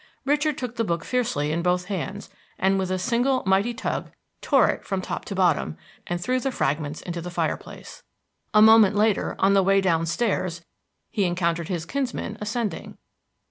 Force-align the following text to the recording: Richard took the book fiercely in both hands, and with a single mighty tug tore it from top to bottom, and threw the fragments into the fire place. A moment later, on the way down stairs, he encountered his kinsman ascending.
Richard 0.25 0.57
took 0.57 0.77
the 0.77 0.83
book 0.83 1.05
fiercely 1.05 1.51
in 1.51 1.61
both 1.61 1.85
hands, 1.85 2.31
and 2.57 2.79
with 2.79 2.89
a 2.89 2.97
single 2.97 3.43
mighty 3.45 3.71
tug 3.71 4.11
tore 4.41 4.67
it 4.69 4.83
from 4.83 4.99
top 4.99 5.25
to 5.25 5.35
bottom, 5.35 5.77
and 6.07 6.19
threw 6.19 6.39
the 6.39 6.51
fragments 6.51 7.01
into 7.03 7.21
the 7.21 7.29
fire 7.29 7.55
place. 7.55 8.01
A 8.51 8.63
moment 8.63 8.95
later, 8.95 9.35
on 9.37 9.53
the 9.53 9.61
way 9.61 9.79
down 9.79 10.07
stairs, 10.07 10.65
he 11.11 11.23
encountered 11.23 11.67
his 11.67 11.85
kinsman 11.85 12.35
ascending. 12.41 12.97